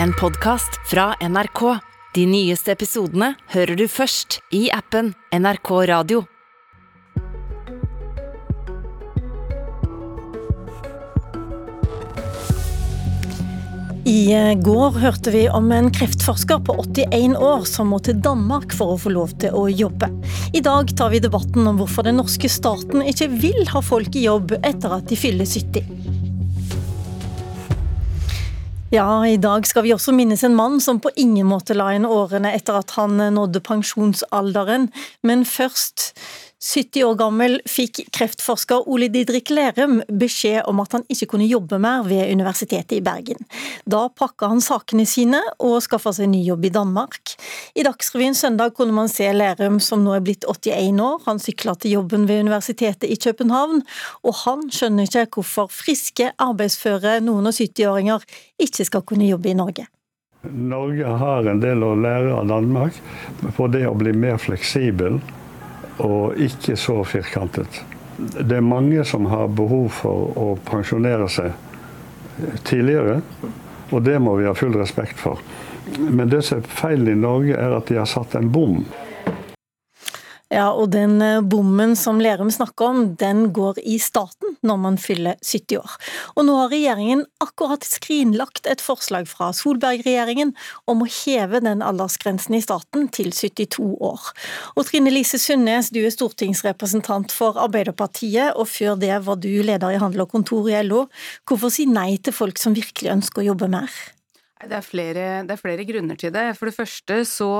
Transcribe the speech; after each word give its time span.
en 0.00 0.12
podkast 0.12 0.80
fra 0.90 1.14
NRK. 1.20 1.78
De 2.14 2.26
nyeste 2.28 2.72
episodene 2.72 3.32
hører 3.54 3.76
du 3.76 3.86
først 3.88 4.40
i 4.54 4.68
appen 4.72 5.14
NRK 5.32 5.70
Radio. 5.88 6.24
I 14.02 14.32
eh, 14.34 14.54
går 14.58 14.98
hørte 14.98 15.30
vi 15.32 15.44
om 15.48 15.70
en 15.72 15.88
kreftforsker 15.94 16.64
på 16.66 16.74
81 16.82 17.36
år 17.38 17.64
som 17.70 17.92
må 17.94 18.00
til 18.02 18.18
Danmark 18.20 18.74
for 18.76 18.94
å 18.94 18.98
få 19.00 19.12
lov 19.14 19.36
til 19.40 19.54
å 19.56 19.68
jobbe. 19.70 20.10
I 20.52 20.60
dag 20.64 20.90
tar 20.98 21.14
vi 21.14 21.22
debatten 21.22 21.68
om 21.70 21.78
hvorfor 21.80 22.08
den 22.08 22.18
norske 22.20 22.50
staten 22.50 23.04
ikke 23.06 23.30
vil 23.32 23.62
ha 23.72 23.84
folk 23.84 24.18
i 24.18 24.26
jobb 24.26 24.58
etter 24.60 24.98
at 24.98 25.08
de 25.08 25.18
fyller 25.18 25.48
70. 25.48 26.21
Ja, 28.92 29.26
i 29.26 29.38
dag 29.40 29.64
skal 29.64 29.86
vi 29.86 29.94
også 29.94 30.12
minnes 30.12 30.42
en 30.44 30.52
mann 30.52 30.74
som 30.84 30.98
på 31.00 31.08
ingen 31.16 31.46
måte 31.48 31.72
la 31.72 31.86
inn 31.96 32.04
årene 32.04 32.50
etter 32.52 32.76
at 32.76 32.92
han 32.98 33.16
nådde 33.32 33.62
pensjonsalderen. 33.64 34.90
Men 35.24 35.46
først 35.48 36.10
70 36.62 37.04
år 37.04 37.16
gammel 37.18 37.56
fikk 37.66 38.04
kreftforsker 38.14 38.86
Ole 38.90 39.08
Didrik 39.10 39.50
Lerum 39.50 39.96
beskjed 40.06 40.62
om 40.70 40.78
at 40.84 40.92
han 40.94 41.02
ikke 41.10 41.26
kunne 41.32 41.48
jobbe 41.50 41.80
mer 41.82 42.04
ved 42.06 42.30
Universitetet 42.30 42.94
i 43.00 43.02
Bergen. 43.02 43.42
Da 43.82 44.04
pakka 44.14 44.52
han 44.52 44.62
sakene 44.62 45.02
sine 45.08 45.40
og 45.58 45.80
skaffa 45.82 46.12
seg 46.14 46.30
ny 46.30 46.44
jobb 46.46 46.68
i 46.68 46.72
Danmark. 46.76 47.34
I 47.74 47.82
Dagsrevyen 47.82 48.38
søndag 48.38 48.76
kunne 48.78 48.94
man 48.94 49.10
se 49.10 49.26
Lerum 49.34 49.80
som 49.82 50.04
nå 50.06 50.14
er 50.14 50.22
blitt 50.22 50.46
81 50.46 51.02
år. 51.02 51.18
Han 51.26 51.42
sykla 51.42 51.74
til 51.82 51.96
jobben 51.96 52.28
ved 52.30 52.44
Universitetet 52.46 53.10
i 53.10 53.18
København, 53.18 53.82
og 54.22 54.38
han 54.44 54.68
skjønner 54.70 55.10
ikke 55.10 55.26
hvorfor 55.34 55.66
friske, 55.72 56.30
arbeidsføre 56.38 57.18
noen 57.26 57.50
og 57.50 57.58
70-åringer 57.58 58.22
ikke 58.62 58.86
skal 58.86 59.02
kunne 59.02 59.26
jobbe 59.26 59.50
i 59.50 59.58
Norge. 59.58 59.90
Norge 60.46 61.18
har 61.18 61.46
en 61.50 61.60
del 61.62 61.82
å 61.86 61.94
lære 61.98 62.32
av 62.34 62.48
Danmark 62.50 62.96
på 63.58 63.68
det 63.70 63.84
å 63.86 63.94
bli 63.98 64.14
mer 64.14 64.38
fleksibel 64.42 65.18
og 65.98 66.38
ikke 66.40 66.76
så 66.76 67.02
firkantet. 67.04 67.82
Det 68.16 68.56
er 68.56 68.64
mange 68.64 69.04
som 69.04 69.26
har 69.26 69.50
behov 69.52 69.88
for 69.96 70.32
å 70.38 70.46
pensjonere 70.68 71.28
seg 71.32 71.52
tidligere, 72.64 73.20
og 73.92 74.04
det 74.06 74.18
må 74.22 74.36
vi 74.38 74.46
ha 74.48 74.54
full 74.56 74.76
respekt 74.78 75.20
for. 75.20 75.40
Men 75.98 76.30
det 76.30 76.42
som 76.46 76.60
er 76.60 76.68
feilen 76.68 77.10
i 77.12 77.20
Norge, 77.20 77.56
er 77.58 77.74
at 77.76 77.90
de 77.90 77.98
har 77.98 78.08
satt 78.08 78.36
en 78.38 78.50
bom. 78.52 78.80
Ja, 80.52 80.66
og 80.76 80.90
den 80.92 81.14
eh, 81.24 81.40
bommen 81.40 81.94
som 81.96 82.18
Lerum 82.20 82.50
snakker 82.52 82.90
om, 82.90 82.98
den 83.16 83.46
går 83.56 83.78
i 83.88 83.94
staten 84.02 84.58
når 84.60 84.80
man 84.82 84.98
fyller 85.00 85.38
70 85.40 85.78
år. 85.80 85.94
Og 86.36 86.44
nå 86.44 86.56
har 86.58 86.68
regjeringen 86.74 87.22
akkurat 87.40 87.86
skrinlagt 87.88 88.68
et 88.68 88.84
forslag 88.84 89.30
fra 89.30 89.48
Solberg-regjeringen 89.56 90.52
om 90.92 91.00
å 91.00 91.08
heve 91.08 91.62
den 91.64 91.80
aldersgrensen 91.80 92.58
i 92.58 92.60
staten 92.64 93.08
til 93.16 93.32
72 93.32 93.94
år. 94.04 94.28
Og 94.76 94.84
Trine 94.90 95.14
Lise 95.14 95.40
Sundnes, 95.40 95.88
du 95.88 96.02
er 96.02 96.12
stortingsrepresentant 96.12 97.32
for 97.32 97.56
Arbeiderpartiet, 97.62 98.52
og 98.52 98.68
før 98.68 99.00
det 99.00 99.22
var 99.24 99.40
du 99.40 99.54
leder 99.64 99.96
i 99.96 100.02
Handel 100.02 100.26
og 100.26 100.34
Kontor 100.36 100.68
i 100.68 100.76
LO. 100.84 101.06
Hvorfor 101.48 101.72
si 101.72 101.88
nei 101.88 102.18
til 102.20 102.36
folk 102.36 102.60
som 102.60 102.76
virkelig 102.76 103.14
ønsker 103.16 103.40
å 103.40 103.54
jobbe 103.54 103.72
mer? 103.72 103.88
Det 104.62 104.76
er, 104.76 104.84
flere, 104.84 105.24
det 105.48 105.56
er 105.56 105.58
flere 105.58 105.88
grunner 105.88 106.20
til 106.20 106.30
det. 106.34 106.44
For 106.58 106.68
det 106.68 106.76
første 106.76 107.22
så 107.26 107.50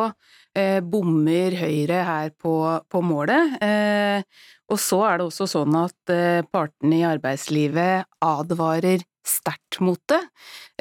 eh, 0.58 0.80
bommer 0.80 1.56
Høyre 1.58 2.02
her 2.08 2.32
på, 2.40 2.56
på 2.90 3.04
målet. 3.04 3.56
Eh, 3.62 4.24
og 4.72 4.80
så 4.80 5.02
er 5.08 5.20
det 5.20 5.28
også 5.28 5.48
sånn 5.50 5.76
at 5.82 6.12
eh, 6.12 6.44
partene 6.52 7.00
i 7.00 7.06
arbeidslivet 7.08 8.08
advarer 8.24 9.04
sterkt 9.22 9.78
mot 9.80 10.00
det. 10.10 10.20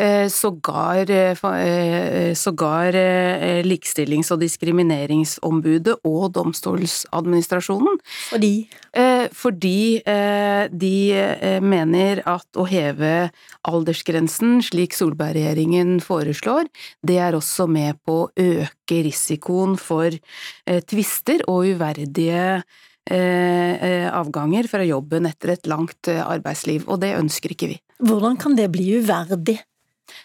Eh, 0.02 0.28
sågar, 0.30 1.10
eh, 1.10 1.38
eh, 1.44 2.34
sågar 2.34 2.94
Likestillings- 3.64 4.32
og 4.32 4.40
diskrimineringsombudet 4.42 6.00
og 6.04 6.34
Domstoladministrasjonen. 6.34 8.00
Fordi? 8.30 8.70
Fordi 9.32 10.02
de 10.04 10.98
mener 11.64 12.20
at 12.28 12.60
å 12.60 12.66
heve 12.68 13.30
aldersgrensen, 13.64 14.60
slik 14.66 14.96
Solberg-regjeringen 14.98 16.02
foreslår, 16.04 16.68
det 17.08 17.18
er 17.24 17.38
også 17.38 17.70
med 17.72 18.02
på 18.04 18.18
å 18.26 18.30
øke 18.36 19.00
risikoen 19.08 19.78
for 19.80 20.12
tvister 20.92 21.46
og 21.48 21.72
uverdige 21.72 22.60
avganger 23.08 24.68
fra 24.70 24.84
jobben 24.86 25.32
etter 25.32 25.56
et 25.56 25.72
langt 25.72 26.12
arbeidsliv, 26.12 26.84
og 26.92 27.00
det 27.06 27.16
ønsker 27.18 27.56
ikke 27.56 27.72
vi. 27.72 27.82
Hvordan 28.04 28.36
kan 28.42 28.60
det 28.60 28.68
bli 28.74 28.98
uverdig? 29.00 29.62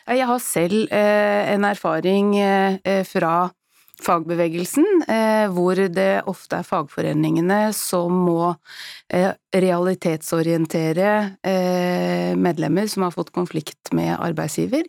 Jeg 0.06 0.26
har 0.28 0.42
selv 0.42 0.92
eh, 0.94 1.52
en 1.54 1.66
erfaring 1.68 2.34
eh, 2.38 3.02
fra 3.06 3.48
fagbevegelsen, 4.02 4.86
eh, 5.08 5.46
hvor 5.54 5.78
det 5.92 6.22
ofte 6.28 6.60
er 6.60 6.66
fagforeningene 6.66 7.72
som 7.76 8.12
må 8.26 8.54
realitetsorientere 9.56 11.10
medlemmer 12.36 12.88
som 12.90 13.04
har 13.06 13.12
fått 13.14 13.30
konflikt 13.32 13.92
med 13.94 14.10
arbeidsgiver, 14.18 14.82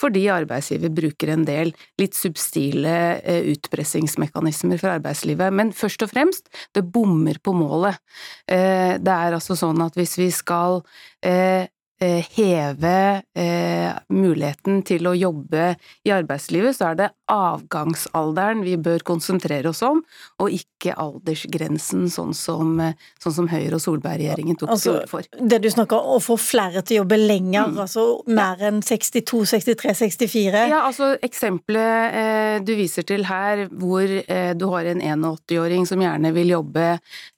fordi 0.00 0.24
arbeidsgiver 0.34 0.90
bruker 0.92 1.30
en 1.30 1.44
del 1.46 1.70
litt 2.02 2.18
substile 2.18 3.22
utpressingsmekanismer 3.54 4.82
fra 4.82 4.96
arbeidslivet. 4.98 5.54
Men 5.54 5.70
først 5.70 6.02
og 6.02 6.10
fremst, 6.10 6.50
det 6.74 6.82
bommer 6.90 7.38
på 7.38 7.54
målet. 7.54 8.02
Det 8.44 9.14
er 9.14 9.38
altså 9.38 9.54
sånn 9.56 9.86
at 9.86 9.94
hvis 9.94 10.18
vi 10.18 10.32
skal 10.34 10.82
Eh, 11.20 11.66
heve 12.00 13.22
eh, 13.36 13.90
muligheten 14.08 14.80
til 14.88 15.08
å 15.10 15.12
jobbe 15.16 15.74
i 16.06 16.12
arbeidslivet, 16.14 16.76
så 16.76 16.90
er 16.90 16.98
det 16.98 17.08
avgangsalderen 17.30 18.62
vi 18.64 18.76
bør 18.80 19.04
konsentrere 19.06 19.70
oss 19.70 19.82
om, 19.86 20.00
og 20.40 20.54
ikke 20.54 20.94
aldersgrensen, 20.96 22.06
sånn 22.12 22.32
som, 22.36 22.72
eh, 22.80 22.96
sånn 23.22 23.36
som 23.36 23.50
Høyre 23.50 23.76
og 23.76 23.84
Solberg-regjeringen 23.84 24.58
tok 24.60 24.72
altså, 24.72 24.86
til 24.86 24.96
orde 24.96 25.10
for. 25.10 25.28
Det 25.52 25.60
du 25.62 25.68
snakker 25.72 25.98
om, 25.98 26.16
å 26.16 26.22
få 26.24 26.38
flere 26.40 26.82
til 26.82 26.98
å 26.98 27.02
jobbe 27.02 27.20
lenger, 27.20 27.68
mm. 27.74 27.80
altså 27.84 28.06
mer 28.32 28.64
enn 28.70 28.80
62, 28.86 29.42
63, 29.52 29.96
64? 30.00 30.64
Ja, 30.72 30.84
altså 30.88 31.12
eksempelet 31.20 32.20
eh, 32.22 32.54
du 32.64 32.74
viser 32.78 33.06
til 33.06 33.26
her, 33.28 33.66
hvor 33.70 34.06
eh, 34.06 34.54
du 34.56 34.66
har 34.72 34.88
en 34.94 35.04
81-åring 35.04 35.84
som 35.88 36.00
gjerne 36.00 36.32
vil 36.36 36.54
jobbe, 36.56 36.88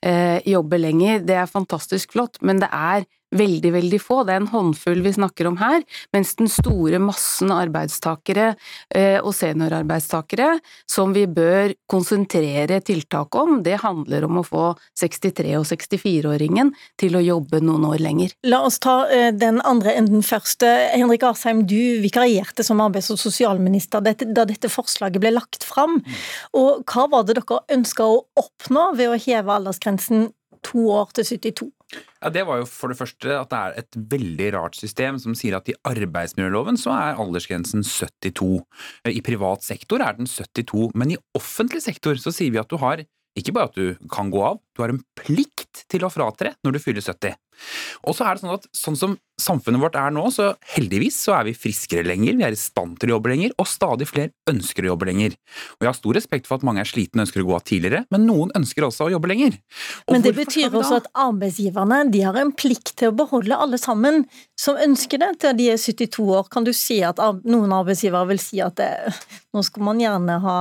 eh, 0.06 0.38
jobbe 0.48 0.80
lenger, 0.80 1.26
det 1.26 1.40
er 1.42 1.50
fantastisk 1.50 2.14
flott, 2.14 2.40
men 2.46 2.62
det 2.62 2.70
er 2.70 3.08
veldig, 3.32 3.72
veldig 3.76 4.00
få. 4.02 4.22
Det 4.26 4.34
er 4.34 4.42
en 4.42 4.50
håndfull 4.52 5.02
vi 5.04 5.14
snakker 5.16 5.48
om 5.50 5.58
her, 5.60 5.82
mens 6.14 6.34
den 6.38 6.50
store 6.52 7.00
massen 7.02 7.52
arbeidstakere 7.54 8.52
eh, 8.94 9.18
og 9.20 9.32
seniorarbeidstakere 9.36 10.58
som 10.90 11.14
vi 11.16 11.26
bør 11.30 11.74
konsentrere 11.90 12.80
tiltak 12.84 13.34
om, 13.38 13.60
det 13.64 13.80
handler 13.82 14.26
om 14.28 14.40
å 14.40 14.46
få 14.46 14.66
63- 15.00 15.56
og 15.58 15.66
64-åringen 15.68 16.72
til 17.00 17.16
å 17.18 17.24
jobbe 17.24 17.62
noen 17.64 17.86
år 17.90 18.02
lenger. 18.02 18.36
La 18.48 18.62
oss 18.66 18.80
ta 18.82 19.02
eh, 19.08 19.30
den 19.34 19.60
andre 19.68 19.96
enden 19.98 20.24
først. 20.26 20.64
Henrik 20.92 21.24
Asheim, 21.26 21.64
du 21.68 22.02
vikarierte 22.02 22.64
som 22.66 22.80
arbeids- 22.84 23.12
og 23.12 23.20
sosialminister 23.20 24.02
da 24.04 24.46
dette 24.46 24.70
forslaget 24.72 25.22
ble 25.22 25.34
lagt 25.34 25.66
fram. 25.66 26.00
Og 26.56 26.84
hva 26.88 27.08
var 27.12 27.26
det 27.26 27.40
dere 27.40 27.62
ønska 27.72 28.06
å 28.06 28.22
oppnå 28.38 28.92
ved 28.98 29.12
å 29.12 29.18
heve 29.20 29.56
aldersgrensen 29.56 30.30
to 30.66 30.88
år 30.94 31.12
til 31.16 31.26
72? 31.28 31.70
Ja, 32.22 32.30
Det 32.32 32.44
var 32.48 32.60
jo 32.62 32.66
for 32.68 32.92
det 32.92 32.98
første 32.98 33.34
at 33.36 33.50
det 33.50 33.58
er 33.58 33.80
et 33.82 33.98
veldig 34.14 34.48
rart 34.54 34.76
system 34.78 35.18
som 35.20 35.34
sier 35.36 35.58
at 35.58 35.68
i 35.68 35.76
arbeidsmiljøloven 35.88 36.78
så 36.80 36.94
er 36.94 37.20
aldersgrensen 37.20 37.84
72. 37.84 38.62
I 39.10 39.20
privat 39.24 39.66
sektor 39.66 40.04
er 40.04 40.16
den 40.16 40.30
72, 40.30 40.92
men 40.94 41.12
i 41.12 41.20
offentlig 41.36 41.82
sektor 41.84 42.16
så 42.20 42.32
sier 42.34 42.54
vi 42.54 42.62
at 42.62 42.70
du 42.70 42.78
har 42.80 43.04
ikke 43.38 43.54
bare 43.56 43.70
at 43.70 43.78
du 43.78 44.08
kan 44.12 44.30
gå 44.32 44.42
av, 44.44 44.60
du 44.76 44.82
har 44.84 44.92
en 44.92 45.02
plikt 45.18 45.84
til 45.92 46.04
å 46.04 46.12
fratre 46.12 46.54
når 46.64 46.76
du 46.76 46.82
fyller 46.82 47.04
70. 47.04 47.36
Og 48.08 48.16
så 48.16 48.26
er 48.26 48.36
det 48.36 48.42
sånn 48.42 48.54
at 48.56 48.66
sånn 48.74 48.98
som 48.98 49.18
samfunnet 49.42 49.82
vårt 49.82 49.96
er 49.98 50.12
nå, 50.14 50.22
så 50.34 50.52
heldigvis 50.74 51.16
så 51.24 51.34
er 51.38 51.48
vi 51.48 51.54
friskere 51.56 52.04
lenger, 52.06 52.36
vi 52.38 52.44
er 52.46 52.54
i 52.54 52.58
stand 52.58 52.98
til 53.00 53.10
å 53.10 53.16
jobbe 53.16 53.32
lenger, 53.32 53.54
og 53.58 53.68
stadig 53.68 54.06
flere 54.10 54.32
ønsker 54.50 54.86
å 54.86 54.92
jobbe 54.92 55.08
lenger. 55.08 55.34
Og 55.76 55.84
jeg 55.84 55.90
har 55.90 55.98
stor 55.98 56.18
respekt 56.18 56.48
for 56.48 56.60
at 56.60 56.66
mange 56.66 56.82
er 56.84 56.88
slitne 56.88 57.22
og 57.22 57.26
ønsker 57.26 57.42
å 57.42 57.48
gå 57.48 57.56
av 57.56 57.64
tidligere, 57.66 58.04
men 58.14 58.26
noen 58.28 58.52
ønsker 58.58 58.86
også 58.86 59.08
å 59.08 59.12
jobbe 59.14 59.32
lenger. 59.32 59.58
Og 60.06 60.16
men 60.16 60.26
det 60.26 60.34
betyr 60.36 60.76
også 60.78 61.00
at 61.00 61.10
arbeidsgiverne 61.24 62.02
de 62.12 62.22
har 62.26 62.38
en 62.38 62.52
plikt 62.54 62.94
til 63.00 63.10
å 63.10 63.16
beholde 63.18 63.58
alle 63.66 63.80
sammen 63.82 64.22
som 64.58 64.78
ønsker 64.78 65.22
det 65.22 65.32
til 65.42 65.56
de 65.58 65.70
er 65.74 65.80
72 65.80 66.28
år. 66.38 66.46
Kan 66.52 66.68
du 66.68 66.72
si 66.76 67.00
at 67.06 67.18
noen 67.42 67.74
arbeidsgivere 67.74 68.30
vil 68.30 68.42
si 68.42 68.62
at 68.62 68.78
det, 68.78 68.92
nå 69.52 69.64
skal 69.66 69.88
man 69.90 70.02
gjerne 70.02 70.38
ha, 70.44 70.58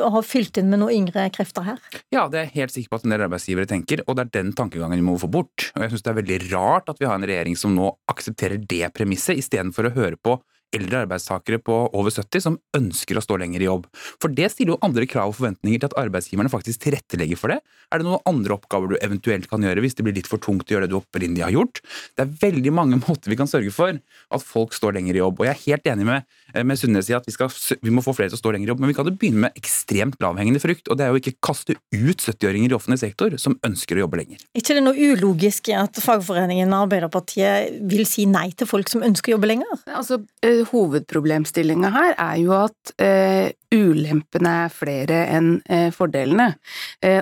ha 0.00 0.22
fylt 0.24 0.58
inn 0.60 0.70
med 0.72 0.82
noen 0.82 1.04
yngre 1.04 1.26
krefter 1.34 1.66
her? 1.66 1.82
Ja, 2.14 2.26
det 2.30 2.40
er 2.40 2.48
jeg 2.48 2.54
helt 2.58 2.74
sikker 2.74 2.94
på 2.94 3.00
at 3.00 3.06
en 3.06 3.14
del 3.14 3.26
arbeidsgivere 3.26 3.70
tenker, 3.70 4.02
og 4.06 4.18
det 4.18 4.26
er 4.26 4.32
den 4.40 4.54
tankegangen 4.56 5.00
vi 5.00 5.06
må 5.06 5.18
få 5.20 5.30
bort. 5.32 5.70
Og 5.74 5.84
jeg 5.84 5.94
synes 5.94 6.06
det 6.06 6.12
er 6.12 6.20
veldig 6.20 6.40
rart 6.52 6.90
at 6.92 7.00
vi 7.02 7.08
har 7.10 7.20
en 7.20 7.28
regjering 7.28 7.58
som 7.58 7.76
nå 7.76 7.92
aksepterer 8.10 8.58
det 8.60 8.88
premisset, 8.96 9.38
istedenfor 9.40 9.90
å 9.90 9.94
høre 9.96 10.20
på 10.20 10.38
eldre 10.76 11.04
arbeidstakere 11.04 11.60
på 11.62 11.76
over 11.96 12.12
70 12.14 12.44
som 12.44 12.58
ønsker 12.76 13.18
å 13.18 13.24
stå 13.24 13.38
lenger 13.40 13.62
i 13.62 13.68
jobb. 13.68 13.86
For 14.22 14.32
det 14.32 14.50
stiller 14.52 14.74
jo 14.74 14.80
andre 14.86 15.06
krav 15.10 15.32
og 15.32 15.38
forventninger 15.38 15.82
til 15.82 15.90
at 15.90 15.98
arbeidsgiverne 16.04 16.52
faktisk 16.52 16.84
tilrettelegger 16.84 17.40
for 17.40 17.54
det. 17.54 17.60
Er 17.92 18.00
det 18.00 18.08
noen 18.08 18.22
andre 18.28 18.56
oppgaver 18.56 18.94
du 18.94 18.96
eventuelt 19.00 19.48
kan 19.50 19.64
gjøre 19.64 19.84
hvis 19.84 19.96
det 19.98 20.06
blir 20.06 20.16
litt 20.16 20.30
for 20.30 20.42
tungt 20.42 20.68
å 20.68 20.76
gjøre 20.76 20.88
det 20.88 20.94
du 20.94 20.98
opprinnelig 21.00 21.46
har 21.46 21.54
gjort? 21.54 21.82
Det 22.14 22.24
er 22.24 22.34
veldig 22.42 22.74
mange 22.74 23.00
måter 23.06 23.32
vi 23.32 23.38
kan 23.40 23.50
sørge 23.50 23.72
for 23.74 23.94
at 23.94 24.44
folk 24.44 24.74
står 24.76 24.98
lenger 24.98 25.18
i 25.18 25.22
jobb. 25.22 25.40
Og 25.40 25.48
jeg 25.48 25.54
er 25.54 25.62
helt 25.64 25.90
enig 25.94 26.08
med, 26.08 26.28
med 26.66 26.80
Sundnes 26.80 27.10
i 27.12 27.16
at 27.16 27.28
vi, 27.28 27.34
skal, 27.36 27.52
vi 27.84 27.94
må 27.94 28.04
få 28.04 28.16
flere 28.16 28.32
til 28.32 28.40
å 28.40 28.42
stå 28.42 28.54
lenger 28.54 28.68
i 28.68 28.74
jobb, 28.74 28.82
men 28.82 28.92
vi 28.92 28.98
kan 28.98 29.08
jo 29.08 29.14
begynne 29.14 29.46
med 29.46 29.60
ekstremt 29.60 30.18
lavhengende 30.22 30.62
frukt, 30.62 30.88
og 30.88 30.98
det 30.98 31.06
er 31.06 31.14
jo 31.14 31.22
ikke 31.22 31.36
kaste 31.44 31.76
ut 31.76 32.24
70-åringer 32.24 32.72
i 32.72 32.76
offentlig 32.76 33.00
sektor 33.02 33.36
som 33.40 33.56
ønsker 33.66 33.98
å 33.98 34.04
jobbe 34.04 34.20
lenger. 34.22 34.42
Er 34.54 34.62
ikke 34.62 34.76
det 34.76 34.82
er 34.82 34.86
noe 34.88 35.10
ulogisk 35.14 35.70
i 35.70 35.76
at 35.78 35.98
fagforeningen 36.02 36.72
og 36.72 36.86
Arbeiderpartiet 36.88 37.80
vil 37.90 38.04
si 38.08 38.26
nei 38.30 38.48
til 38.56 38.68
folk 38.70 38.90
som 38.90 39.04
ønsker 39.06 39.32
å 39.32 39.36
jobbe 39.36 39.50
lenger? 39.50 39.84
Altså, 39.88 40.20
uh, 40.46 40.63
Hovedproblemstillinga 40.70 41.90
her 41.94 42.16
er 42.16 42.38
jo 42.42 42.54
at 42.56 42.92
eh, 43.02 43.52
ulempene 43.74 44.52
er 44.64 44.72
flere 44.72 45.20
enn 45.34 45.50
eh, 45.68 45.88
fordelene. 45.94 46.52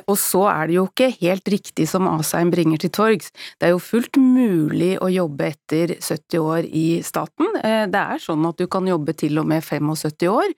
og 0.06 0.16
så 0.20 0.42
er 0.50 0.68
det 0.68 0.76
jo 0.76 0.84
ikke 0.86 1.08
helt 1.20 1.48
riktig 1.48 1.86
som 1.88 2.06
Asheim 2.10 2.50
bringer 2.52 2.78
til 2.78 2.92
torgs. 2.92 3.32
Det 3.58 3.68
er 3.68 3.72
jo 3.72 3.82
fullt 3.82 4.18
mulig 4.20 4.94
å 5.02 5.08
jobbe 5.10 5.48
etter 5.52 5.94
70 5.98 6.38
år 6.38 6.68
i 6.68 6.86
staten. 7.02 7.48
det 7.90 8.02
er 8.02 8.22
sånn 8.22 8.44
at 8.46 8.58
du 8.60 8.66
kan 8.70 8.86
jobbe 8.86 9.14
til 9.16 9.40
og 9.40 9.48
med 9.48 9.64
75 9.64 10.28
år. 10.28 10.52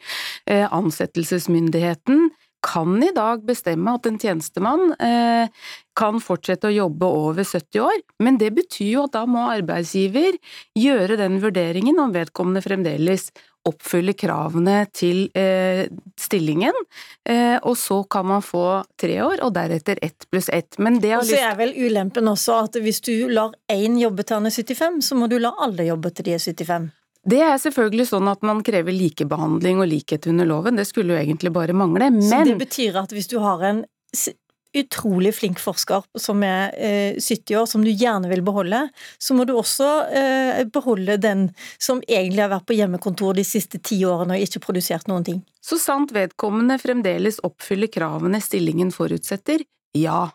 ansettelsesmyndigheten 0.51 2.29
kan 2.65 2.97
i 3.05 3.13
dag 3.15 3.45
bestemme 3.47 3.95
at 3.97 4.07
en 4.09 4.19
tjenestemann 4.21 4.95
eh, 4.97 5.49
kan 5.97 6.21
fortsette 6.23 6.71
å 6.71 6.75
jobbe 6.75 7.07
over 7.07 7.45
70 7.45 7.83
år, 7.85 7.99
men 8.25 8.39
det 8.41 8.55
betyr 8.57 8.95
jo 8.97 9.09
at 9.09 9.17
da 9.19 9.25
må 9.29 9.47
arbeidsgiver 9.53 10.39
gjøre 10.79 11.19
den 11.21 11.41
vurderingen 11.45 12.01
om 12.03 12.15
vedkommende 12.15 12.65
fremdeles 12.65 13.31
oppfyller 13.65 14.13
kravene 14.19 14.83
til 14.93 15.29
eh, 15.39 15.87
stillingen, 16.21 16.77
eh, 17.29 17.57
og 17.63 17.79
så 17.81 18.03
kan 18.11 18.27
man 18.29 18.45
få 18.45 18.83
tre 19.01 19.17
år, 19.25 19.41
og 19.47 19.55
deretter 19.57 20.01
ett 20.05 20.27
pluss 20.29 20.51
ett. 20.53 20.77
Men 20.79 21.01
det 21.01 21.15
har 21.15 21.25
lyst... 21.25 21.33
Og 21.33 21.41
så 21.41 21.53
er 21.53 21.61
vel 21.63 21.73
ulempen 21.79 22.29
også 22.29 22.59
at 22.67 22.77
hvis 22.85 23.01
du 23.07 23.15
lar 23.33 23.57
én 23.73 23.97
jobbe 24.01 24.27
til 24.27 24.41
han 24.41 24.51
er 24.51 24.57
75, 24.57 25.01
så 25.09 25.17
må 25.17 25.31
du 25.33 25.39
la 25.41 25.55
alle 25.65 25.89
jobbe 25.89 26.13
til 26.13 26.29
de 26.29 26.37
er 26.37 26.45
75. 26.45 26.93
Det 27.25 27.41
er 27.41 27.57
selvfølgelig 27.61 28.09
sånn 28.11 28.29
at 28.29 28.45
man 28.45 28.61
krever 28.67 28.93
likebehandling 28.93 29.81
og 29.81 29.89
likhet 29.89 30.29
under 30.31 30.49
loven, 30.49 30.77
det 30.77 30.87
skulle 30.89 31.17
jo 31.17 31.21
egentlig 31.21 31.53
bare 31.55 31.77
mangle, 31.77 32.11
men 32.13 32.29
Så 32.29 32.43
det 32.45 32.59
betyr 32.61 33.01
at 33.01 33.15
hvis 33.15 33.31
du 33.33 33.39
har 33.43 33.65
en 33.65 33.85
utrolig 34.75 35.31
flink 35.35 35.61
forsker 35.63 36.03
som 36.19 36.43
er 36.47 36.75
eh, 36.75 37.19
70 37.21 37.59
år, 37.61 37.67
som 37.71 37.85
du 37.85 37.93
gjerne 37.93 38.29
vil 38.31 38.43
beholde, 38.45 38.81
så 39.23 39.37
må 39.37 39.47
du 39.47 39.55
også 39.55 39.89
eh, 40.11 40.63
beholde 40.75 41.17
den 41.23 41.47
som 41.79 42.03
egentlig 42.09 42.43
har 42.43 42.53
vært 42.57 42.67
på 42.69 42.79
hjemmekontor 42.79 43.39
de 43.39 43.47
siste 43.47 43.79
ti 43.79 44.01
årene 44.09 44.37
og 44.37 44.47
ikke 44.47 44.65
produsert 44.67 45.07
noen 45.11 45.27
ting. 45.27 45.43
Så 45.63 45.79
sant 45.81 46.13
vedkommende 46.15 46.81
fremdeles 46.83 47.41
oppfyller 47.47 47.93
kravene 47.93 48.43
stillingen 48.43 48.91
forutsetter, 48.95 49.63
ja. 49.95 50.27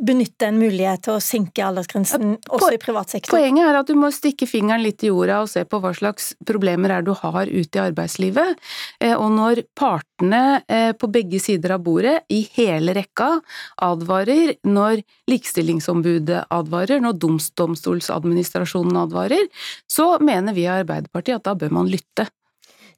benytte 0.00 0.48
en 0.48 0.58
mulighet 0.60 1.04
til 1.04 1.16
å 1.16 1.22
senke 1.22 1.64
aldersgrensen 1.64 2.36
også 2.48 2.72
i 2.74 2.80
privat 2.80 3.12
sektor? 3.12 3.34
Poenget 3.36 3.68
er 3.68 3.78
at 3.80 3.90
du 3.90 3.96
må 3.98 4.10
stikke 4.14 4.48
fingeren 4.48 4.82
litt 4.84 5.04
i 5.04 5.10
jorda 5.10 5.42
og 5.44 5.50
se 5.52 5.64
på 5.68 5.80
hva 5.82 5.92
slags 5.96 6.32
problemer 6.48 6.94
er 6.96 7.04
du 7.06 7.12
har 7.16 7.50
ute 7.50 7.78
i 7.78 7.82
arbeidslivet. 7.82 8.60
Eh, 9.00 9.14
og 9.20 9.30
når 9.36 9.62
partene 9.76 10.62
eh, 10.64 10.90
på 10.96 11.10
begge 11.12 11.40
sider 11.42 11.76
av 11.76 11.84
bordet, 11.84 12.16
i 12.32 12.42
hele 12.56 12.94
rekka, 12.96 13.34
advarer, 13.84 14.54
når 14.64 15.04
Likestillingsombudet 15.30 16.46
advarer, 16.48 17.02
når 17.04 17.18
Domstolsadministrasjonen 17.20 19.02
advarer, 19.04 19.48
så 19.90 20.14
mener 20.24 20.56
vi 20.56 20.66
i 20.66 20.72
Arbeiderpartiet 20.72 21.40
at 21.40 21.48
da 21.50 21.56
bør 21.58 21.80
man 21.80 21.90
lytte. 21.92 22.30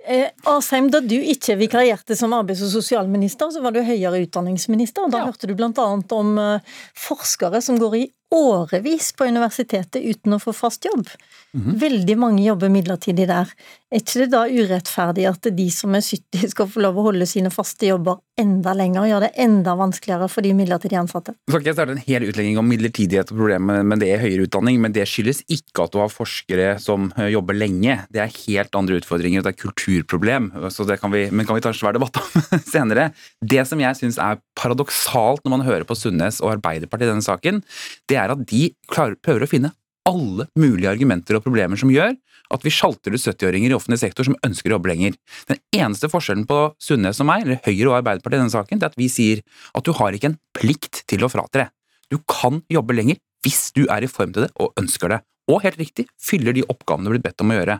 Eh, 0.03 0.31
Asheim, 0.51 0.89
da 0.91 0.99
du 0.99 1.15
ikke 1.15 1.55
vikarierte 1.61 2.17
som 2.19 2.35
arbeids- 2.35 2.63
og 2.67 2.73
sosialminister, 2.73 3.53
så 3.55 3.63
var 3.63 3.75
du 3.75 3.85
høyere 3.87 4.25
utdanningsminister. 4.25 5.07
og 5.07 5.13
Da 5.15 5.23
ja. 5.23 5.29
hørte 5.31 5.47
du 5.47 5.55
bl.a. 5.55 5.71
om 6.19 6.33
eh, 6.43 6.81
forskere 6.99 7.63
som 7.63 7.79
går 7.79 7.99
i 8.01 8.09
årevis 8.33 9.13
på 9.17 9.29
universitetet 9.29 10.03
uten 10.03 10.37
å 10.37 10.41
få 10.43 10.55
fast 10.57 10.85
jobb. 10.85 11.09
Mm 11.53 11.65
-hmm. 11.65 11.79
Veldig 11.79 12.19
mange 12.19 12.45
jobber 12.45 12.69
midlertidig 12.69 13.29
der. 13.29 13.49
Er 13.93 14.01
ikke 14.01 14.23
det 14.23 14.31
da 14.33 14.47
urettferdig 14.49 15.27
at 15.29 15.49
de 15.53 15.71
som 15.71 15.95
er 15.95 16.01
70 16.01 16.49
skal 16.49 16.69
få 16.69 16.81
lov 16.81 16.97
å 16.97 17.03
holde 17.11 17.27
sine 17.29 17.51
faste 17.53 17.91
jobber 17.91 18.23
enda 18.41 18.73
lenger, 18.73 19.03
og 19.03 19.11
gjøre 19.11 19.27
det 19.27 19.45
enda 19.45 19.75
vanskeligere 19.77 20.29
for 20.33 20.41
de 20.41 20.55
midlertidig 20.57 20.97
ansatte? 20.97 21.35
Nå 21.51 21.59
skal 21.59 21.69
jeg 21.69 21.77
starte 21.77 21.93
en 21.93 22.01
hel 22.07 22.25
utlegging 22.25 22.57
om 22.59 22.69
midlertidighet 22.69 23.33
og 23.33 23.37
problemet 23.43 23.85
med 23.85 24.01
det 24.01 24.09
i 24.15 24.21
høyere 24.23 24.47
utdanning, 24.47 24.81
men 24.81 24.93
det 24.93 25.05
skyldes 25.11 25.43
ikke 25.53 25.85
at 25.85 25.93
du 25.93 25.99
har 26.01 26.09
forskere 26.09 26.79
som 26.81 27.13
eh, 27.19 27.29
jobber 27.35 27.55
lenge. 27.55 27.99
Det 28.09 28.21
er 28.25 28.33
helt 28.47 28.75
andre 28.75 28.97
utfordringer, 29.03 29.43
det 29.43 29.53
er 29.53 29.61
kulturproblem, 29.61 30.49
så 30.73 30.89
det 30.89 30.97
kan 31.03 31.13
vi, 31.13 31.27
men 31.31 31.45
kan 31.45 31.57
vi 31.59 31.61
ta 31.61 31.69
en 31.69 31.77
svær 31.77 31.93
debatt 31.93 32.17
om 32.17 32.47
senere. 32.75 33.11
Det 33.45 33.67
som 33.69 33.81
jeg 33.83 33.99
syns 34.01 34.17
er 34.17 34.41
paradoksalt 34.57 35.45
når 35.45 35.57
man 35.59 35.67
hører 35.67 35.85
på 35.85 35.99
Sundnes 35.99 36.41
og 36.41 36.55
Arbeiderpartiet 36.57 37.11
i 37.11 37.13
denne 37.13 37.27
saken, 37.27 37.61
det 38.09 38.17
er 38.17 38.22
at 38.31 38.45
de 38.47 38.69
klarer, 38.91 39.19
prøver 39.19 39.43
å 39.43 39.51
finne 39.51 39.73
alle 40.09 40.47
mulige 40.59 40.91
argumenter 40.91 41.37
og 41.39 41.45
problemer 41.45 41.79
som 41.79 41.91
gjør 41.93 42.15
at 42.53 42.65
vi 42.67 42.73
sjalter 42.75 43.15
ut 43.15 43.23
70-åringer 43.23 43.73
i 43.73 43.77
offentlig 43.77 44.01
sektor 44.03 44.27
som 44.27 44.37
ønsker 44.45 44.71
å 44.71 44.77
jobbe 44.77 44.91
lenger. 44.93 45.17
Den 45.49 45.61
eneste 45.73 46.11
forskjellen 46.13 46.45
på 46.49 46.59
Sundnes 46.83 47.21
og 47.23 47.29
meg, 47.31 47.47
eller 47.47 47.61
Høyre 47.65 47.89
og 47.89 47.99
Arbeiderpartiet 48.01 48.39
i 48.39 48.43
denne 48.43 48.55
saken, 48.55 48.81
det 48.81 48.89
er 48.89 48.93
at 48.93 49.01
vi 49.01 49.09
sier 49.13 49.43
at 49.73 49.87
du 49.87 49.93
har 49.97 50.17
ikke 50.17 50.33
en 50.33 50.41
plikt 50.57 51.05
til 51.11 51.25
å 51.25 51.31
fratre. 51.33 51.71
Du 52.13 52.19
kan 52.29 52.61
jobbe 52.73 52.97
lenger 52.99 53.21
hvis 53.47 53.71
du 53.75 53.87
er 53.91 54.05
i 54.05 54.11
form 54.11 54.35
til 54.35 54.47
det 54.47 54.53
og 54.61 54.77
ønsker 54.81 55.15
det. 55.15 55.23
Og 55.51 55.63
helt 55.65 55.81
riktig, 55.81 56.07
fyller 56.23 56.55
de 56.55 56.67
oppgavene 56.71 57.09
du 57.09 57.17
blir 57.17 57.25
bedt 57.25 57.43
om 57.43 57.51
å 57.51 57.57
gjøre. 57.57 57.79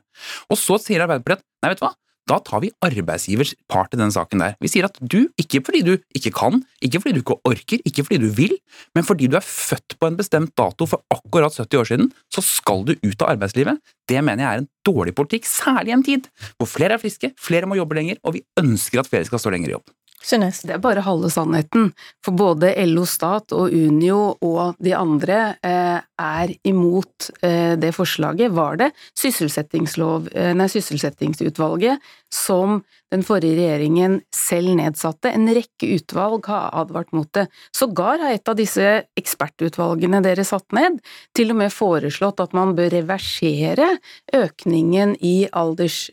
Og 0.51 0.59
så 0.59 0.79
sier 0.83 1.05
Arbeiderpartiet 1.05 1.45
at 1.45 1.63
nei, 1.63 1.73
vet 1.75 1.83
du 1.83 1.85
hva, 1.87 1.93
da 2.31 2.39
tar 2.45 2.63
vi 2.63 2.71
arbeidsgivers 2.85 3.55
part 3.71 3.95
i 3.95 4.01
den 4.01 4.13
saken 4.15 4.43
der. 4.43 4.55
Vi 4.63 4.71
sier 4.71 4.87
at 4.87 4.99
du, 5.01 5.27
ikke 5.41 5.63
fordi 5.67 5.83
du 5.87 5.93
ikke 6.17 6.33
kan, 6.37 6.61
ikke 6.85 7.03
fordi 7.03 7.17
du 7.17 7.23
ikke 7.23 7.39
orker, 7.49 7.83
ikke 7.89 8.05
fordi 8.07 8.21
du 8.23 8.29
vil, 8.37 8.55
men 8.97 9.07
fordi 9.07 9.31
du 9.31 9.37
er 9.39 9.47
født 9.47 9.97
på 9.99 10.11
en 10.11 10.19
bestemt 10.19 10.55
dato 10.59 10.89
for 10.89 11.03
akkurat 11.13 11.55
70 11.59 11.81
år 11.81 11.91
siden, 11.91 12.13
så 12.33 12.45
skal 12.45 12.87
du 12.89 12.95
ut 12.95 13.25
av 13.25 13.35
arbeidslivet. 13.35 13.81
Det 14.09 14.23
mener 14.23 14.45
jeg 14.45 14.53
er 14.53 14.63
en 14.65 14.71
dårlig 14.87 15.17
politikk, 15.19 15.49
særlig 15.49 15.93
i 15.93 15.97
en 15.99 16.07
tid 16.07 16.31
hvor 16.59 16.71
flere 16.71 16.99
er 16.99 17.03
friske, 17.03 17.33
flere 17.41 17.69
må 17.69 17.79
jobbe 17.79 17.99
lenger, 17.99 18.23
og 18.23 18.39
vi 18.39 18.47
ønsker 18.61 19.03
at 19.03 19.11
flere 19.11 19.29
skal 19.29 19.43
stå 19.43 19.55
lenger 19.55 19.73
i 19.73 19.77
jobb. 19.77 19.91
Synes. 20.23 20.63
Det 20.63 20.77
er 20.77 20.83
bare 20.83 21.03
halve 21.03 21.31
sannheten, 21.33 21.91
for 22.23 22.37
både 22.39 22.73
LO 22.87 23.05
Stat 23.09 23.53
og 23.57 23.75
Unio 23.75 24.37
og 24.39 24.79
de 24.83 24.95
andre 24.95 25.39
eh, 25.67 25.99
er 26.23 26.53
imot 26.69 27.31
eh, 27.43 27.75
det 27.81 27.91
forslaget. 27.97 28.55
Var 28.55 28.79
det 28.79 28.91
eh, 28.93 30.53
nei, 30.55 30.69
sysselsettingsutvalget 30.71 32.13
som 32.33 32.83
den 33.13 33.27
forrige 33.27 33.59
regjeringen 33.59 34.21
selv 34.35 34.77
nedsatte? 34.79 35.33
En 35.35 35.51
rekke 35.51 35.91
utvalg 35.99 36.47
har 36.53 36.71
advart 36.85 37.11
mot 37.13 37.29
det. 37.35 37.49
Sågar 37.75 38.23
har 38.23 38.37
et 38.37 38.49
av 38.49 38.57
disse 38.59 38.95
ekspertutvalgene 39.19 40.23
dere 40.23 40.47
satt 40.47 40.71
ned, 40.77 41.03
til 41.35 41.51
og 41.51 41.61
med 41.65 41.75
foreslått 41.75 42.41
at 42.45 42.55
man 42.57 42.77
bør 42.79 42.95
reversere 42.95 43.91
økningen 44.39 45.19
i 45.19 45.37
alders 45.51 46.07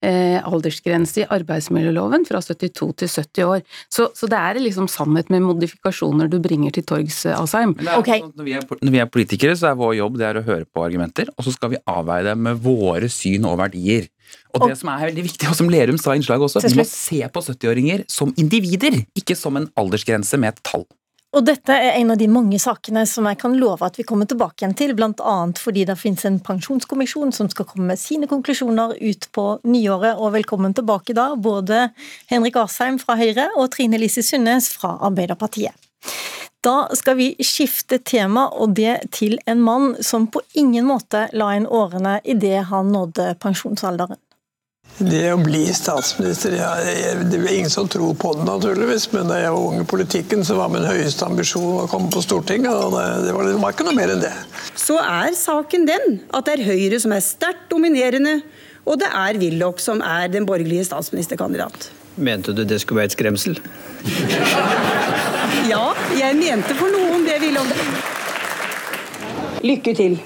aldersgrense 0.00 1.24
i 1.24 1.26
arbeidsmiljøloven 1.34 2.26
fra 2.28 2.40
72 2.44 2.90
til 3.02 3.10
70 3.10 3.46
år. 3.48 3.64
Så, 3.90 4.08
så, 4.14 4.28
det 4.30 4.38
er 4.38 4.60
liksom 4.62 4.86
sannhet 4.90 5.32
med 5.34 5.42
modifikasjoner 5.46 6.30
du 6.30 6.38
bringer 6.42 6.74
til 6.74 6.86
torgs, 6.86 7.24
Asheim. 7.34 7.74
Okay. 7.98 8.22
Sånn 8.22 8.34
når, 8.38 8.46
vi 8.46 8.54
er, 8.58 8.68
når, 8.78 8.92
vi 8.94 9.02
er, 9.02 9.10
politikere, 9.10 9.56
så 9.58 9.72
er 9.72 9.80
vår 9.80 9.96
jobb 9.98 10.20
det 10.20 10.28
er 10.28 10.40
å 10.40 10.44
høre 10.46 10.68
på 10.68 10.84
argumenter, 10.86 11.32
og 11.34 11.46
så 11.46 11.54
skal 11.54 11.74
vi 11.74 11.82
avveie 11.90 12.28
det 12.28 12.36
med 12.38 12.62
våre 12.62 13.10
syn 13.12 13.48
og 13.48 13.58
verdier. 13.60 14.06
Og 14.56 14.68
det 14.68 14.78
som 14.80 14.90
er 14.92 15.08
veldig 15.08 15.24
viktig, 15.26 15.48
og 15.50 15.56
som 15.56 15.72
Lerum 15.72 15.98
sa 16.00 16.14
i 16.14 16.20
innslaget 16.20 16.46
også, 16.46 16.62
vi 16.68 16.80
må 16.80 16.86
se 16.88 17.20
på 17.32 17.42
70-åringer 17.44 18.06
som 18.12 18.32
individer, 18.40 19.02
ikke 19.18 19.36
som 19.38 19.58
en 19.60 19.68
aldersgrense 19.80 20.40
med 20.40 20.54
et 20.54 20.64
tall. 20.66 20.86
Og 21.36 21.44
dette 21.44 21.74
er 21.76 21.98
en 21.98 22.14
av 22.14 22.16
de 22.16 22.24
mange 22.32 22.56
sakene 22.56 23.02
som 23.06 23.26
jeg 23.28 23.36
kan 23.42 23.52
love 23.60 23.84
at 23.84 23.98
vi 24.00 24.04
kommer 24.08 24.24
tilbake 24.28 24.62
igjen 24.62 24.76
til, 24.78 24.94
annet 24.96 25.58
fordi 25.60 25.84
det 25.84 25.98
finnes 26.00 26.24
en 26.24 26.38
pensjonskommisjon 26.40 27.34
som 27.36 27.50
skal 27.52 27.66
komme 27.68 27.90
med 27.90 28.00
sine 28.00 28.26
konklusjoner 28.26 28.96
ut 28.96 29.28
på 29.36 29.44
nyåret. 29.68 30.16
Og 30.16 30.32
velkommen 30.38 30.72
tilbake 30.72 31.12
da, 31.12 31.34
både 31.36 31.90
Henrik 32.32 32.56
Asheim 32.56 32.96
fra 32.98 33.18
Høyre 33.20 33.50
og 33.60 33.68
Trine 33.76 34.00
Lise 34.00 34.24
Sundnes 34.24 34.70
fra 34.72 34.94
Arbeiderpartiet. 35.04 35.76
Da 36.64 36.88
skal 36.96 37.18
vi 37.20 37.28
skifte 37.44 38.00
tema, 38.00 38.48
og 38.48 38.72
det 38.80 38.96
til 39.12 39.36
en 39.46 39.60
mann 39.62 39.92
som 40.02 40.26
på 40.32 40.40
ingen 40.56 40.88
måte 40.88 41.26
la 41.36 41.52
inn 41.54 41.68
årene 41.68 42.18
idet 42.24 42.64
han 42.72 42.88
nådde 42.94 43.34
pensjonsalderen. 43.44 44.16
Det 44.98 45.28
å 45.30 45.38
bli 45.38 45.60
statsminister 45.70 46.56
ja, 46.58 46.72
Det 47.30 47.38
er 47.38 47.52
ingen 47.54 47.70
som 47.70 47.86
tror 47.90 48.16
på 48.18 48.32
det, 48.34 48.44
naturligvis. 48.48 49.06
Men 49.12 49.30
da 49.30 49.36
jeg 49.38 49.52
var 49.54 49.66
ung 49.70 49.82
i 49.82 49.86
politikken, 49.86 50.42
så 50.44 50.56
var 50.58 50.72
min 50.72 50.86
høyeste 50.86 51.26
ambisjon 51.26 51.84
å 51.84 51.86
komme 51.90 52.10
på 52.10 52.22
Stortinget. 52.24 52.72
og 52.72 52.96
det, 52.96 53.04
det, 53.28 53.34
var, 53.36 53.46
det 53.46 53.60
var 53.62 53.76
ikke 53.76 53.86
noe 53.86 53.98
mer 53.98 54.14
enn 54.14 54.24
det. 54.24 54.32
Så 54.74 54.98
er 54.98 55.36
saken 55.38 55.86
den 55.86 56.18
at 56.34 56.48
det 56.48 56.56
er 56.58 56.66
Høyre 56.66 56.98
som 57.02 57.14
er 57.14 57.22
sterkt 57.22 57.68
dominerende, 57.70 58.40
og 58.88 58.98
det 58.98 59.10
er 59.14 59.38
Willoch 59.38 59.78
som 59.84 60.02
er 60.02 60.26
den 60.32 60.48
borgerlige 60.48 60.88
statsministerkandidat. 60.88 61.90
Mente 62.18 62.50
du 62.56 62.64
det 62.66 62.80
skulle 62.82 63.04
være 63.04 63.12
et 63.12 63.14
skremsel? 63.14 63.60
ja, 65.70 65.84
jeg 66.18 66.40
mente 66.40 66.74
for 66.74 66.90
noen 66.90 67.22
det, 67.28 67.38
Willoch. 67.44 67.70
Lykke 69.62 69.94
til. 69.94 70.18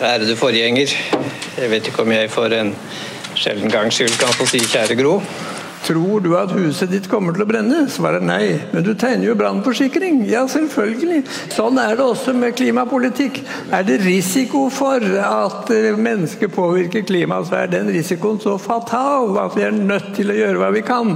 Ærede 0.00 0.36
forgjenger. 0.36 0.88
Jeg 1.58 1.70
vet 1.70 1.86
ikke 1.86 2.02
om 2.02 2.12
jeg 2.12 2.30
for 2.30 2.48
en 2.56 2.70
sjelden 3.36 3.70
gangs 3.70 3.94
skyld 3.94 4.14
kan 4.18 4.32
få 4.32 4.46
si 4.48 4.58
kjære 4.64 4.96
Gro. 4.96 5.18
Tror 5.84 6.20
du 6.24 6.36
at 6.36 6.52
huset 6.52 6.88
ditt 6.88 7.08
kommer 7.08 7.34
til 7.36 7.44
å 7.44 7.48
brenne? 7.48 7.82
Svaret 7.92 8.24
nei. 8.24 8.54
Men 8.72 8.84
du 8.84 8.94
tegner 8.96 9.26
jo 9.28 9.34
brannforsikring. 9.36 10.22
Ja, 10.28 10.46
selvfølgelig. 10.48 11.20
Sånn 11.52 11.76
er 11.80 11.98
det 12.00 12.06
også 12.06 12.32
med 12.36 12.56
klimapolitikk. 12.56 13.42
Er 13.72 13.84
det 13.84 13.98
risiko 14.06 14.68
for 14.72 15.04
at 15.04 15.68
mennesket 15.68 16.00
mennesker 16.06 16.52
påvirker 16.54 17.04
klimaet, 17.04 17.50
så 17.50 17.60
er 17.60 17.74
den 17.76 17.92
risikoen 17.92 18.40
så 18.40 18.56
fatal 18.60 19.36
at 19.44 19.56
vi 19.56 19.68
er 19.68 19.76
nødt 19.76 20.14
til 20.16 20.32
å 20.32 20.38
gjøre 20.40 20.64
hva 20.64 20.72
vi 20.76 20.84
kan. 20.86 21.14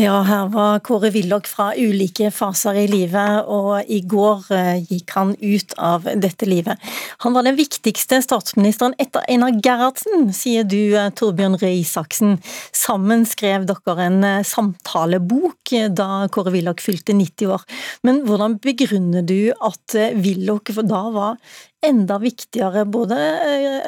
Ja, 0.00 0.22
her 0.24 0.46
var 0.48 0.78
Kåre 0.80 1.10
Willoch 1.12 1.44
fra 1.52 1.66
ulike 1.76 2.30
faser 2.32 2.78
i 2.80 2.86
livet, 2.88 3.42
og 3.44 3.90
i 3.92 3.98
går 4.08 4.46
eh, 4.56 4.86
gikk 4.88 5.10
han 5.12 5.34
ut 5.36 5.74
av 5.76 6.06
dette 6.16 6.46
livet. 6.48 6.80
Han 7.26 7.34
var 7.36 7.44
den 7.44 7.58
viktigste 7.58 8.22
statsministeren 8.24 8.96
etter 8.96 9.26
Einar 9.28 9.52
Gerhardsen, 9.58 10.30
sier 10.32 10.64
du, 10.64 10.94
eh, 10.96 11.10
Torbjørn 11.12 11.58
Røe 11.60 11.74
Isaksen. 11.82 12.38
Sammen 12.72 13.26
skrev 13.28 13.66
dere 13.68 14.06
en 14.06 14.16
eh, 14.24 14.46
samtalebok 14.48 15.74
da 15.92 16.08
Kåre 16.32 16.54
Willoch 16.56 16.80
fylte 16.80 17.12
90 17.12 17.52
år. 17.52 17.68
Men 18.08 18.22
hvordan 18.24 18.56
begrunner 18.64 19.28
du 19.28 19.52
at 19.60 19.98
Willoch 20.24 20.72
da 20.88 21.02
var 21.12 21.60
enda 21.84 22.16
viktigere 22.22 22.86
både 22.88 23.20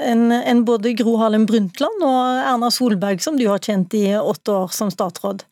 enn 0.04 0.62
både 0.68 0.92
Gro 1.00 1.16
Harlem 1.22 1.48
Brundtland 1.48 2.04
og 2.04 2.44
Erna 2.44 2.68
Solberg, 2.68 3.24
som 3.24 3.40
du 3.40 3.48
har 3.48 3.64
kjent 3.64 3.96
i 3.96 4.10
åtte 4.20 4.52
år 4.52 4.76
som 4.76 4.92
statsråd? 4.92 5.48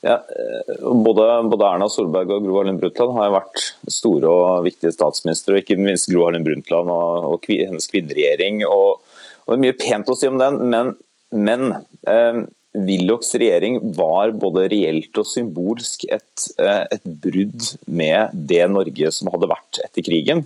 Ja, 0.00 0.14
eh, 0.14 0.76
både, 0.80 1.26
både, 1.50 1.66
Erna 1.66 1.88
Solberg 1.92 2.30
og 2.32 2.46
Gro 2.46 2.60
Harlem 2.60 2.78
Brundtland 2.80 3.16
har 3.18 3.34
vært 3.34 3.64
store 3.90 4.30
og 4.30 4.64
viktige 4.68 4.94
statsministre. 4.94 5.56
og 5.56 5.64
Ikke 5.64 5.80
minst 5.80 6.08
Gro 6.12 6.24
Harlem 6.28 6.46
Brundtland 6.46 6.92
og, 6.94 7.26
og 7.34 7.50
hennes 7.50 7.90
kvinneregjering. 7.90 8.62
Og, 8.68 9.02
og, 9.44 9.50
det 9.50 9.58
er 9.58 9.66
mye 9.66 9.80
pent 9.80 10.12
å 10.12 10.16
si 10.16 10.30
om 10.30 10.40
den, 10.40 10.62
men, 10.72 10.94
men 11.36 11.66
eh, 12.08 12.40
Willochs 12.78 13.34
regjering 13.34 13.80
var 13.96 14.30
både 14.38 14.68
reelt 14.70 15.18
og 15.18 15.26
symbolsk 15.26 16.06
et, 16.06 16.46
eh, 16.62 16.84
et, 16.94 17.02
brudd 17.24 17.72
med 17.90 18.30
det 18.32 18.62
Norge 18.70 19.10
som 19.14 19.32
hadde 19.34 19.50
vært 19.50 19.80
etter 19.82 20.06
krigen. 20.06 20.44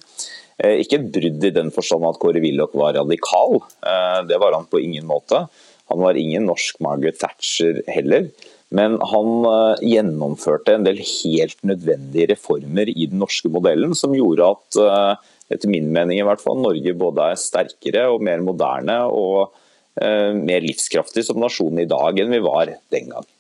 Eh, 0.57 0.81
ikke 0.81 1.03
et 1.03 1.11
brudd 1.13 1.45
i 1.45 1.53
den 1.53 1.71
forstand 1.75 2.07
at 2.09 2.19
Kåre 2.23 2.41
Willoch 2.41 2.73
var 2.79 2.97
radikal, 2.97 3.61
eh, 3.85 4.21
det 4.31 4.41
var 4.41 4.57
han 4.57 4.67
på 4.71 4.81
ingen 4.81 5.07
måte. 5.07 5.45
Han 5.93 6.01
var 6.01 6.17
ingen 6.17 6.47
norsk 6.49 6.81
Margaret 6.81 7.21
Thatcher 7.21 7.83
heller. 7.93 8.31
Men 8.75 8.97
han 9.01 9.45
eh, 9.47 9.83
gjennomførte 9.87 10.75
en 10.75 10.87
del 10.87 10.99
helt 10.99 11.61
nødvendige 11.67 12.33
reformer 12.33 12.91
i 12.91 13.07
den 13.11 13.21
norske 13.23 13.51
modellen 13.53 13.95
som 13.95 14.17
gjorde 14.17 14.49
at, 14.57 14.79
eh, 14.83 15.35
etter 15.55 15.71
min 15.71 15.93
mening 15.95 16.19
i 16.19 16.25
hvert 16.27 16.43
fall, 16.43 16.59
Norge 16.63 16.97
både 16.99 17.29
er 17.31 17.39
sterkere 17.39 18.09
og 18.11 18.25
mer 18.27 18.43
moderne 18.43 18.99
og 19.15 19.55
eh, 20.01 20.33
mer 20.35 20.67
livskraftig 20.67 21.23
som 21.29 21.39
nasjon 21.43 21.79
i 21.85 21.87
dag 21.91 22.19
enn 22.19 22.35
vi 22.35 22.43
var 22.43 22.75
den 22.95 23.15
gang. 23.15 23.31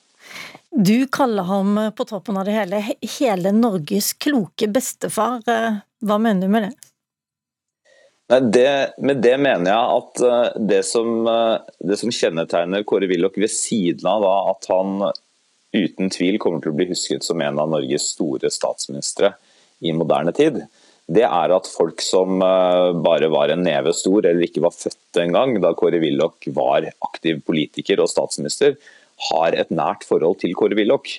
Du 0.74 1.06
kaller 1.10 1.46
ham 1.50 1.76
på 1.94 2.06
toppen 2.06 2.38
av 2.38 2.46
det 2.46 2.54
hele 2.54 2.80
hele 3.18 3.50
Norges 3.54 4.12
kloke 4.18 4.66
bestefar. 4.70 5.42
Hva 5.46 6.16
mener 6.18 6.46
du 6.46 6.50
med 6.50 6.66
det? 6.66 6.74
Det, 8.54 8.70
med 8.98 9.20
det 9.22 9.36
mener 9.38 9.70
jeg 9.70 9.98
at 10.00 10.56
det 10.66 10.80
som, 10.88 11.28
det 11.78 11.98
som 12.00 12.10
kjennetegner 12.10 12.82
Kåre 12.88 13.06
Willoch, 13.06 13.38
ved 13.38 13.52
siden 13.54 14.08
av 14.10 14.24
da, 14.24 14.34
at 14.50 14.68
han 14.72 15.04
uten 15.74 16.12
tvil 16.12 16.38
kommer 16.42 16.62
til 16.62 16.72
å 16.72 16.78
bli 16.78 16.88
husket 16.92 17.26
som 17.26 17.42
en 17.42 17.60
av 17.60 17.70
Norges 17.72 18.12
store 18.14 18.50
statsministre 18.52 19.34
i 19.84 19.92
moderne 19.96 20.32
tid, 20.34 20.62
det 21.04 21.24
er 21.26 21.52
at 21.52 21.68
folk 21.68 22.00
som 22.00 22.40
eh, 22.40 22.90
bare 23.04 23.28
var 23.32 23.52
en 23.52 23.64
neve 23.66 23.92
stor, 23.96 24.24
eller 24.24 24.46
ikke 24.46 24.62
var 24.64 24.72
født 24.72 25.20
engang 25.20 25.58
da 25.60 25.74
Kåre 25.76 26.00
Willoch 26.00 26.48
var 26.56 26.86
aktiv 27.04 27.42
politiker 27.44 28.00
og 28.00 28.08
statsminister, 28.08 28.78
har 29.28 29.56
et 29.56 29.70
nært 29.74 30.06
forhold 30.08 30.40
til 30.40 30.54
Kåre 30.56 30.78
Willoch. 30.78 31.18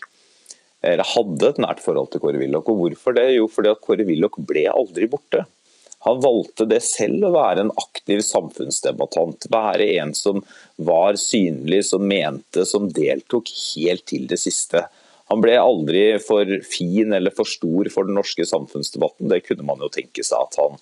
Eller 0.86 1.06
hadde 1.16 1.52
et 1.52 1.62
nært 1.62 1.82
forhold 1.82 2.12
til 2.14 2.22
Kåre 2.24 2.42
Willoch. 2.42 2.68
Og 2.70 2.82
hvorfor 2.82 3.16
det? 3.18 3.30
Jo, 3.38 3.46
fordi 3.50 3.72
at 3.72 3.82
Kåre 3.86 4.06
Willoch 4.10 4.42
ble 4.42 4.66
aldri 4.74 5.08
borte. 5.10 5.46
Han 6.06 6.22
valgte 6.22 6.68
det 6.70 6.84
selv 6.86 7.26
å 7.26 7.34
være 7.34 7.66
en 7.66 7.72
aktiv 7.82 8.20
samfunnsdebattant. 8.26 9.48
Være 9.50 9.88
en 9.98 10.14
som 10.14 10.44
var 10.78 11.18
synlig, 11.18 11.82
som 11.88 12.06
mente, 12.06 12.66
som 12.70 12.92
deltok 12.94 13.50
helt 13.74 14.06
til 14.12 14.28
det 14.30 14.38
siste. 14.38 14.84
Han 15.34 15.42
ble 15.42 15.56
aldri 15.58 16.04
for 16.22 16.50
fin 16.70 17.16
eller 17.18 17.34
for 17.34 17.50
stor 17.50 17.90
for 17.94 18.06
den 18.06 18.20
norske 18.20 18.46
samfunnsdebatten. 18.46 19.32
Det 19.32 19.42
kunne 19.48 19.66
man 19.66 19.82
jo 19.82 19.90
tenke 19.90 20.22
seg 20.26 20.44
at 20.44 20.60
han, 20.62 20.78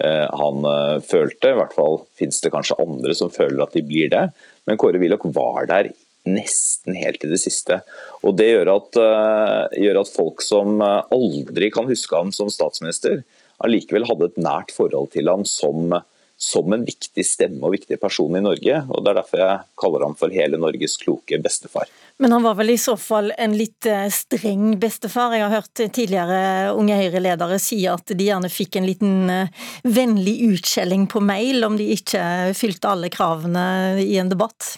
eh, 0.00 0.24
han 0.40 0.64
eh, 0.70 1.02
følte. 1.04 1.52
I 1.52 1.58
hvert 1.60 1.76
fall 1.76 2.00
finnes 2.16 2.40
det 2.40 2.54
kanskje 2.54 2.80
andre 2.80 3.16
som 3.18 3.32
føler 3.34 3.60
at 3.66 3.76
de 3.76 3.84
blir 3.84 4.08
det. 4.14 4.24
Men 4.64 4.80
Kåre 4.80 5.02
Willoch 5.02 5.28
var 5.36 5.68
der 5.68 5.92
nesten 6.24 6.96
helt 6.96 7.20
til 7.20 7.34
det 7.34 7.42
siste. 7.42 7.82
Og 8.24 8.38
Det 8.38 8.48
gjør 8.48 8.72
at, 8.78 8.96
uh, 8.96 9.72
gjør 9.74 10.04
at 10.04 10.12
folk 10.14 10.44
som 10.46 10.78
aldri 10.78 11.66
kan 11.74 11.88
huske 11.90 12.14
ham 12.14 12.30
som 12.30 12.46
statsminister, 12.46 13.24
allikevel 13.64 14.06
hadde 14.08 14.30
et 14.30 14.40
nært 14.42 14.74
forhold 14.74 15.12
til 15.14 15.30
ham 15.30 15.44
som, 15.48 15.94
som 16.36 16.74
en 16.74 16.84
viktig 16.86 17.24
stemme 17.26 17.62
og 17.66 17.74
viktig 17.76 17.98
person 18.02 18.36
i 18.38 18.42
Norge. 18.44 18.82
og 18.88 19.02
Det 19.04 19.12
er 19.12 19.18
derfor 19.20 19.42
jeg 19.42 19.60
kaller 19.82 20.06
ham 20.06 20.16
for 20.18 20.34
hele 20.34 20.60
Norges 20.60 20.96
kloke 21.00 21.38
bestefar. 21.42 21.90
Men 22.22 22.34
han 22.36 22.44
var 22.44 22.54
vel 22.58 22.74
i 22.74 22.78
så 22.78 22.94
fall 23.00 23.32
en 23.40 23.54
litt 23.56 23.86
eh, 23.88 24.06
streng 24.12 24.76
bestefar. 24.82 25.34
Jeg 25.34 25.46
har 25.46 25.62
hørt 25.62 25.84
tidligere 25.96 26.74
Unge 26.78 26.98
Høyre-ledere 27.00 27.58
si 27.62 27.80
at 27.90 28.12
de 28.12 28.28
gjerne 28.28 28.50
fikk 28.52 28.78
en 28.78 28.86
liten 28.86 29.32
eh, 29.32 29.64
vennlig 29.82 30.36
utskjelling 30.52 31.08
på 31.10 31.22
mail 31.24 31.64
om 31.66 31.78
de 31.80 31.88
ikke 31.96 32.24
fylte 32.58 32.92
alle 32.92 33.10
kravene 33.12 33.64
i 34.04 34.18
en 34.22 34.30
debatt. 34.30 34.76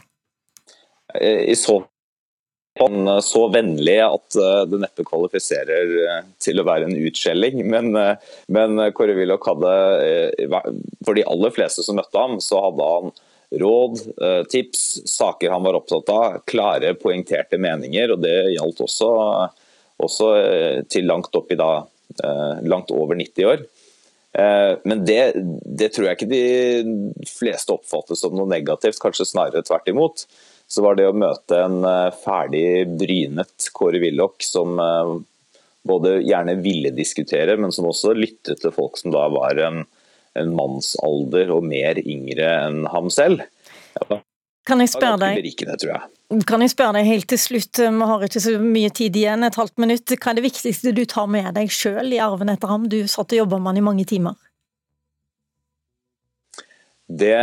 Eh, 1.14 1.50
I 1.53 1.59
så 1.59 1.83
han 2.78 3.09
eh, 3.09 3.21
så 3.21 3.49
vennlig 3.49 3.99
at 4.02 4.38
eh, 4.38 4.62
det 4.71 4.81
neppe 4.83 5.07
kvalifiserer 5.07 5.93
eh, 6.07 6.23
til 6.43 6.61
å 6.61 6.66
være 6.66 6.88
en 6.88 6.97
utskjelling. 7.07 7.61
Men, 7.71 7.93
men 8.52 8.83
Kåre 8.97 9.14
Willoch 9.19 9.47
hadde, 9.49 9.75
for 11.07 11.16
de 11.16 11.26
aller 11.31 11.54
fleste 11.54 11.85
som 11.87 11.99
møtte 11.99 12.19
ham, 12.19 12.40
så 12.43 12.62
hadde 12.66 12.90
han 12.90 13.14
råd, 13.54 14.00
tips, 14.50 14.81
saker 15.07 15.52
han 15.52 15.62
var 15.62 15.76
opptatt 15.78 16.09
av, 16.11 16.40
klare, 16.49 16.95
poengterte 16.99 17.61
meninger. 17.61 18.16
og 18.16 18.25
Det 18.25 18.35
gjaldt 18.57 18.81
også, 18.83 19.11
også 20.02 20.31
til 20.90 21.07
langt 21.07 21.37
opp 21.38 21.52
i 21.54 21.59
da, 21.61 21.69
langt 22.66 22.90
over 22.90 23.14
90 23.21 23.47
år. 23.52 23.62
Men 24.83 25.04
det, 25.07 25.21
det 25.62 25.93
tror 25.95 26.09
jeg 26.09 26.19
ikke 26.19 26.31
de 26.33 27.28
fleste 27.31 27.76
oppfatter 27.76 28.19
som 28.19 28.35
noe 28.35 28.50
negativt, 28.50 28.99
kanskje 29.04 29.28
snarere 29.31 29.62
tvert 29.62 29.93
imot 29.93 30.26
så 30.66 30.83
var 30.85 30.99
det 30.99 31.09
å 31.09 31.16
møte 31.16 31.61
en 31.61 31.85
eh, 31.87 32.14
ferdig 32.25 32.66
brynet 32.99 33.68
Kåre 33.76 34.00
Willoch 34.02 34.42
som 34.44 34.78
eh, 34.80 35.14
både 35.85 36.18
gjerne 36.25 36.56
ville 36.64 36.94
diskutere, 36.97 37.56
men 37.61 37.75
som 37.75 37.88
også 37.90 38.14
lyttet 38.16 38.62
til 38.62 38.75
folk 38.75 38.99
som 39.00 39.12
da 39.14 39.26
var 39.33 39.61
en, 39.61 39.83
en 40.38 40.54
mannsalder 40.56 41.52
og 41.54 41.66
mer 41.68 42.00
yngre 42.00 42.49
enn 42.66 42.85
ham 42.90 43.11
selv. 43.12 43.44
Ja, 44.00 44.23
kan 44.64 44.80
jeg 44.80 44.94
spørre 44.94 45.21
deg 45.21 45.42
berikende. 45.42 45.99
Kan 46.49 46.64
jeg 46.64 46.73
spørre 46.73 46.97
deg 46.97 47.11
helt 47.11 47.28
til 47.28 47.38
slutt, 47.38 47.83
vi 47.85 48.06
har 48.09 48.25
ikke 48.25 48.40
så 48.40 48.54
mye 48.62 48.88
tid 48.97 49.18
igjen, 49.21 49.44
et 49.44 49.59
halvt 49.61 49.76
minutt. 49.85 50.16
Hva 50.16 50.33
er 50.33 50.38
det 50.38 50.47
viktigste 50.47 50.94
du 50.97 51.04
tar 51.04 51.28
med 51.30 51.50
deg 51.59 51.68
sjøl 51.68 52.16
i 52.16 52.23
arven 52.25 52.49
etter 52.49 52.73
ham? 52.73 52.88
Du 52.88 53.02
satt 53.04 53.37
og 53.37 53.42
jobba 53.42 53.61
med 53.61 53.75
han 53.75 53.83
i 53.83 53.87
mange 53.92 54.09
timer. 54.09 54.40
det, 57.09 57.37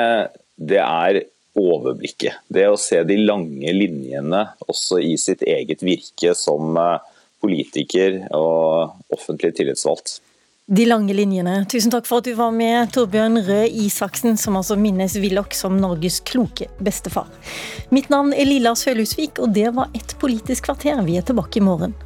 det 0.58 0.82
er 0.82 1.22
overblikket. 1.58 2.42
Det 2.48 2.68
å 2.70 2.80
se 2.80 3.02
de 3.08 3.18
lange 3.22 3.74
linjene 3.76 4.46
også 4.68 5.02
i 5.04 5.16
sitt 5.20 5.44
eget 5.44 5.84
virke 5.84 6.36
som 6.38 6.78
eh, 6.80 7.00
politiker 7.42 8.22
og 8.38 9.16
offentlig 9.16 9.56
tillitsvalgt. 9.58 10.20
De 10.72 10.86
lange 10.88 11.12
linjene. 11.12 11.66
Tusen 11.68 11.92
takk 11.92 12.06
for 12.08 12.22
at 12.22 12.30
du 12.30 12.36
var 12.38 12.54
med, 12.56 12.94
Torbjørn 12.96 13.42
Røe 13.44 13.66
Isaksen, 13.84 14.38
som 14.40 14.56
altså 14.56 14.78
minnes 14.80 15.18
Willoch 15.20 15.52
som 15.58 15.76
Norges 15.82 16.22
kloke 16.24 16.70
bestefar. 16.80 17.28
Mitt 17.92 18.08
navn 18.14 18.32
er 18.32 18.48
Lilla 18.48 18.72
Sølhusvik, 18.78 19.42
og 19.44 19.52
det 19.58 19.68
var 19.76 19.92
Et 19.98 20.16
politisk 20.22 20.70
kvarter. 20.70 21.02
Vi 21.04 21.18
er 21.20 21.28
tilbake 21.28 21.60
i 21.60 21.66
morgen. 21.66 21.98